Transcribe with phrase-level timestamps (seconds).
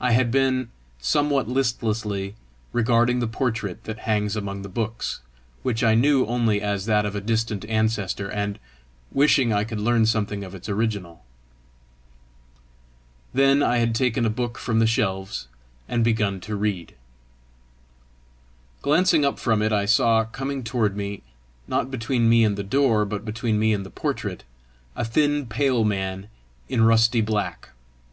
[0.00, 0.68] I had been,
[1.00, 2.34] somewhat listlessly,
[2.72, 5.20] regarding the portrait that hangs among the books,
[5.62, 8.58] which I knew only as that of a distant ancestor, and
[9.12, 11.24] wishing I could learn something of its original.
[13.32, 15.46] Then I had taken a book from the shelves
[15.88, 16.96] and begun to read.
[18.82, 21.22] Glancing up from it, I saw coming toward me
[21.68, 24.42] not between me and the door, but between me and the portrait
[24.96, 26.26] a thin pale man
[26.68, 27.68] in rusty black.